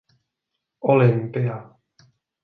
Olympia. 0.93 1.57